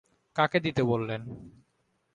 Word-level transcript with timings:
কাকে 0.35 0.59
দিতে 0.59 0.81
বললেন? 0.83 1.21